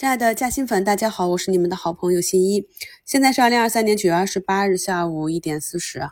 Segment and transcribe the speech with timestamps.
[0.00, 2.66] 亲爱的嘉兴粉，大家好，我是你们的好朋友新一。
[3.04, 6.08] 现在是二零二三年九月二十八日下午一点四十。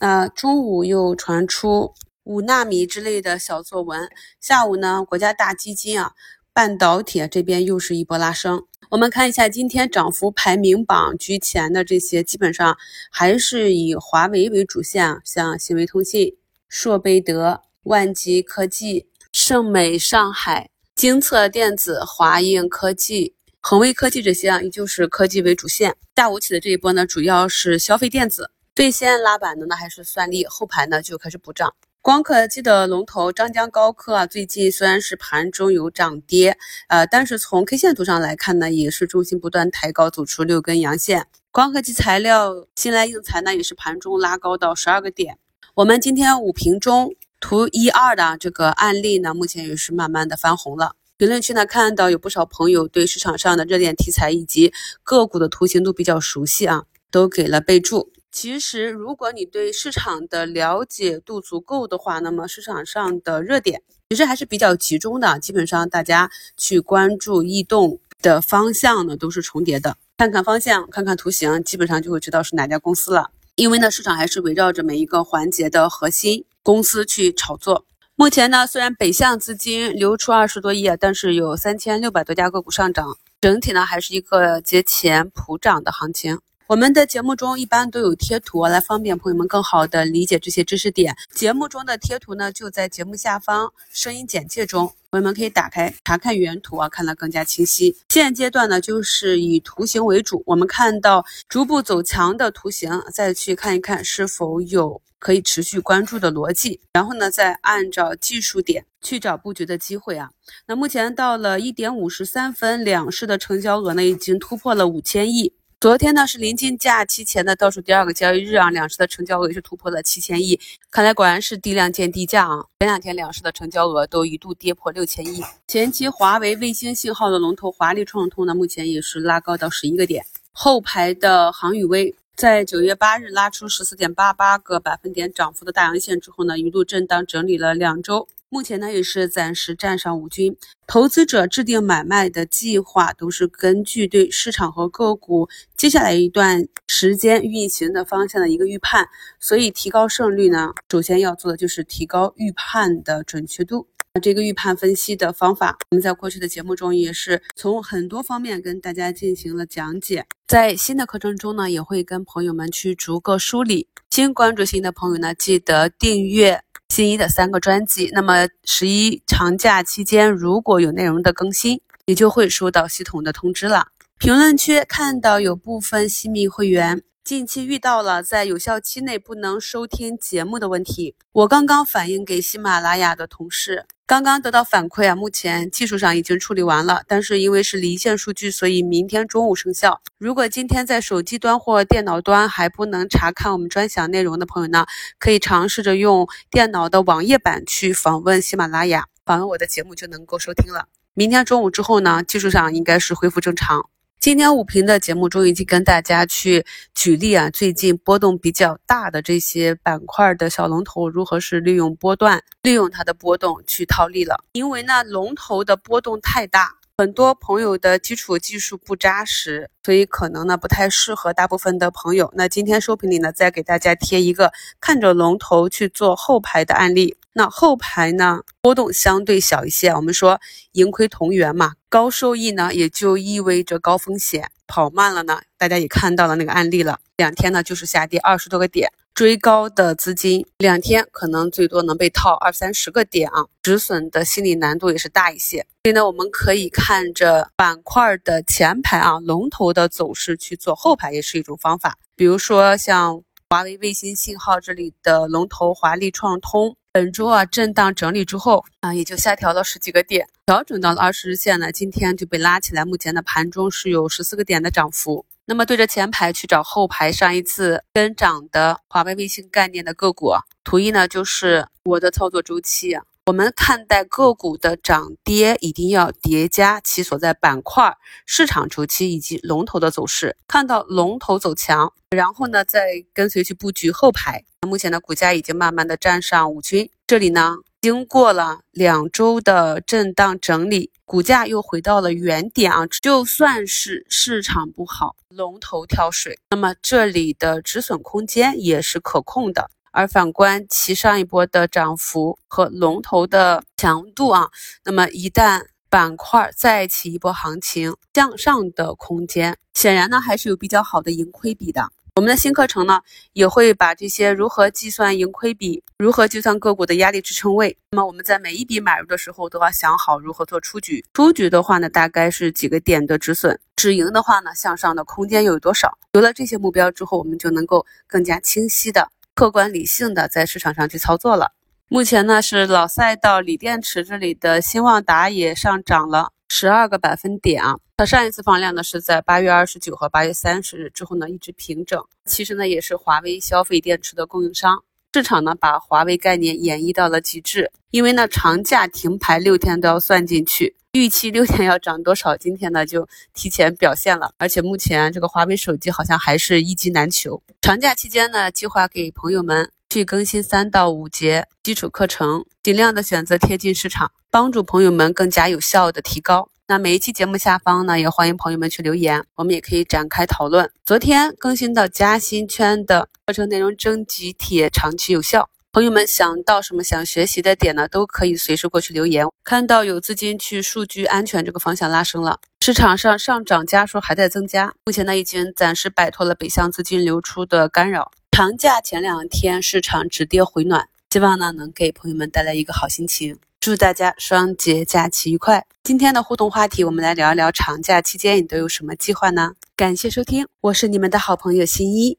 [0.00, 1.92] 那中午又传出
[2.24, 4.08] 五纳米之类的小作文，
[4.40, 6.12] 下午呢，国家大基金啊，
[6.54, 8.64] 半导体这边又是一波拉升。
[8.88, 12.78] 我们看一下今天涨幅排名榜居前的这些，基本上
[13.10, 16.34] 还是以华为为主线，像新维通信、
[16.66, 20.70] 硕贝德、万集科技、盛美上海。
[20.98, 25.94] 精测电子、华映科技、恒威科技这些啊，依旧是科技为主线。
[26.16, 28.50] 下午起的这一波呢，主要是消费电子。
[28.74, 31.72] 最先拉板的呢还是算力，后排呢就开始补涨。
[32.02, 36.58] 光刻机的龙头张江高科啊，最近虽然是盘中有涨跌，
[36.88, 41.28] 呃，但是从 K 线图上来看呢，也是重心不断抬高，走出六根阳线。
[41.52, 45.38] 光刻机材料新来硬材呢，也是盘中拉高到十二个点。
[45.76, 47.14] 我们今天午评中。
[47.40, 50.96] 图一二的这个案例呢，目前也是慢慢的翻红了。
[51.16, 58.12] 评论区呢，看到有不少朋友对市场上的热点题材以及个股的图形都比较熟悉啊，都给了备注。
[58.30, 65.38] 其实，如果你对市场的了解度足够的话，那么市场上的热点其实还是比较集中的。
[65.40, 69.96] 基本上大家去关注异动的方向呢，都是重叠的。
[70.18, 73.30] 看看方向，看看图形，基本上就会知道是哪家公司了。
[73.56, 76.44] 因为呢，市场还是围绕着每一个环节的核心。
[76.62, 77.86] 公司去炒作。
[78.14, 86.40] 目前呢，虽然北向资金流出二十多亿，但是有三千六百多家个股上涨，整体呢还是一个节前普涨的行情。
[86.68, 91.16] 我们的节目中一般都有贴图，来方便朋友们更好的理解这些知识点。
[91.32, 97.96] 节目中的贴图呢，就在节目下方声音简介中，朋友们可以打开查看原图啊，看得更加清晰。
[98.10, 105.00] 现阶段呢，就是以图形为主，我们看到逐步走强的图形，再去看一看是否有。
[105.18, 110.30] 可以持续关注的逻辑，然后呢，再按照技术点去找布局的机会啊。
[110.66, 115.52] 那目前到了一点五十三分，两市的成交额呢已经突破了五千亿。
[115.80, 120.58] 昨天呢是临近假期前的倒数第二个交易日啊，两市的成交额也是突破了七千亿。
[120.90, 122.64] 看来果然是低量见低价啊。
[122.80, 125.40] 前两天两市的成交额都一度跌破六千亿。
[125.68, 130.24] 前期华为卫星信号的龙头华丽创通呢，目前也是拉高到十一个点。
[130.50, 132.12] 后排的航宇微。
[132.38, 140.56] 在九月八日拉出十四点八八个百分点涨幅的大阳线之后呢，一路震荡整理了两周，目前呢也是暂时站上五均。
[140.86, 149.08] 投资者制定买卖的计划都是根据对市场和个股接下来一段时间运行的方向的一个预判，
[149.40, 153.88] 所以提高胜率呢，首先要做的就是提高预判的准确度。
[154.22, 160.24] 这个预判分析的方法，我们在过去的节目中也是从很多方面跟大家进行了讲解。
[160.48, 163.86] 在新的课程中呢，也会跟朋友们去逐个梳理。
[164.08, 168.08] 新关注新的朋友呢，记得订阅新一的三个专辑。
[168.14, 173.88] 那么十一长假期间，如果有内容的更新，你就会收到系统的通知了。
[174.16, 177.02] 评论区看到有部分新密会员。
[177.22, 190.00] 近期遇到了在有效期内不能收听节目的问题，我刚刚反映给喜马拉雅的同事，刚刚得到反馈啊，目前技术上已经处理完了，但是因为是离线数据，所以明天中午生效。
[190.16, 194.86] 如果今天在手机端或电脑端还不能查看我们专享内容的朋友呢，
[195.18, 200.86] 可以尝试着用电脑的网页版去访问喜马拉雅，访问我的节目就能够收听了。
[201.12, 203.90] 明天中午之后呢，技术上应该是恢复正常。
[204.20, 214.42] 今天五评的节目中，已经跟大家去举例啊，最近波动比较大的这些板块的小龙头，如何是利用波段，利用它的波动去套利了。
[214.52, 222.32] 因为呢，龙头的波动太大，很多朋友的基础技术不扎实，所以可能呢不太适合大部分的朋友。
[222.34, 227.16] 那今天收评里呢，再给大家贴一个看着龙头去做后排的案例。
[227.38, 229.90] 那后排呢，波动相对小一些。
[229.90, 230.40] 我们说
[230.72, 234.50] 盈亏同源嘛，高收益呢也就意味着高风险。
[234.66, 245.64] 跑慢了呢，大家也看到了那个案例了，两天呢就是下跌二十多个点，追高的资金两天可能最多能被套二三十个点啊，止损的心理难度也是大一些。
[245.84, 251.96] 所以呢，我们可以看着板块的前排啊，龙头的走势去做后排也是一种方法。
[252.16, 256.76] 比如说像华为卫星信号这里的龙头华丽创通。
[256.92, 261.72] 本周啊，震荡整理之后啊，也就下调了十几个点，调整到了二十日线呢。
[261.72, 265.24] 今天就被拉起来，目前的盘中是有十四个点的涨幅。
[265.46, 272.98] 那么对着前排去找后排上一次跟涨的华为卫星概念的个股，图一呢就是我的操作周期。
[273.28, 277.94] 我们看待个股的涨跌，一定要叠加其所在板块、
[278.24, 280.34] 市场周期以及龙头的走势。
[280.46, 284.42] 看到龙头走强，然后呢，再跟随去布局后排。
[284.66, 292.86] 目前的股价已经慢慢的站上五均，这里呢，经过了两周的震荡整理，股价又回到了原点啊。
[293.02, 299.70] 就算是市场不好，龙头跳水，那么这里的止损空间也是可控的。
[299.90, 304.48] 而反观其上一波的涨幅和龙头的强度啊，
[304.84, 311.88] 那么一旦板块再起一波行情向上的空间，显然呢还是有比较好的盈亏比的。
[312.16, 313.00] 我们的新课程呢
[313.32, 317.78] 也会把这些如何计算盈亏比，如何计算个股的压力支撑位。
[317.92, 321.04] 那么我们在每一笔买入的时候都要想好如何做出局。
[321.14, 325.96] 出局的话呢，大概是几个点的止损；止盈的话呢，向上的空间又有多少？
[326.12, 329.08] 有了这些目标之后，我们就能够更加清晰的。
[329.38, 331.52] 客观理性的在市场上去操作了。
[331.86, 337.76] 目前呢是老赛道锂电池这里的新旺达也上涨了十二个百分点啊。
[337.96, 342.02] 它上一次放量呢是在八月二十九和八月三十日之后呢一直平整。
[342.24, 344.82] 其实呢也是华为消费电池的供应商，
[345.14, 347.70] 市场呢把华为概念演绎到了极致。
[347.92, 350.74] 因为呢长假停牌六天都要算进去。
[350.98, 352.36] 预期六天要涨多少？
[352.36, 357.40] 今天呢就提前表现了，而且目前这个华为手机好像还是一机难求。
[357.60, 366.48] 长假期间呢，计划给朋友们去更新三到五节基础课程，尽量的选择贴近市场，帮助朋友们更加有效的提高。
[366.66, 370.68] 那每一期节目下方呢，也欢迎朋友们去留言，我们也可以展开讨论。
[370.84, 375.48] 昨天更新到嘉兴圈的课程内容征集帖，长期有效。
[375.78, 379.24] 朋友们想到什么想学习的点呢，都可以随时过去留言。
[379.44, 384.74] 看到有资金去数据安全这个方向拉升了，市场上上涨家数还在增加。
[384.86, 388.10] 目前呢，已经暂时摆脱了北向资金流出的干扰。
[388.32, 393.38] 长假前两天市场止跌回暖，希望呢能给朋友们带来一个好心情。
[393.60, 395.64] 祝大家双节假期愉快！
[395.84, 399.52] 今天的互动话题，我们来聊一聊长假期间你都有什么计划呢？
[399.76, 402.18] 感谢收听，我是你们的好朋友新一。